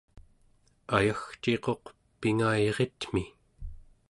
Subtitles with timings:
[0.97, 1.83] ayagciquq
[2.21, 3.23] Pingayiritmi